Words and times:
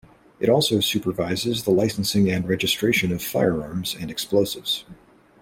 It 0.39 0.49
also 0.49 0.79
supervises 0.79 1.63
the 1.63 1.69
licensing 1.69 2.27
and 2.31 2.49
registration 2.49 3.11
of 3.11 3.21
firearms 3.21 3.93
and 3.99 4.09
explosives. 4.09 4.83